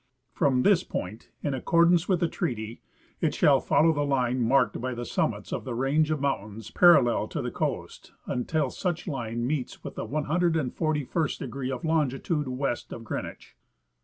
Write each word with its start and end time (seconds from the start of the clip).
From 0.31 0.63
this 0.63 0.83
point, 0.83 1.29
in 1.43 1.53
ac 1.53 1.61
cordance 1.63 2.09
with 2.09 2.21
the 2.21 2.27
treaty, 2.27 2.81
it 3.19 3.35
shall 3.35 3.59
follow 3.59 3.93
the 3.93 4.01
line 4.01 4.41
marked 4.41 4.81
by 4.81 4.95
the 4.95 5.05
summits 5.05 5.51
of 5.53 5.63
the 5.63 5.75
range 5.75 6.09
of 6.09 6.19
mountains 6.19 6.71
parallel 6.71 7.27
to 7.27 7.39
the 7.39 7.51
coast 7.51 8.11
until 8.25 8.71
such 8.71 9.07
line 9.07 9.45
meets 9.45 9.83
with 9.83 9.93
the 9.93 10.07
141st 10.07 11.37
degree 11.37 11.69
of 11.69 11.85
longitude 11.85 12.47
west 12.47 12.91
of 12.91 13.03
Green 13.03 13.25
wich. 13.25 13.55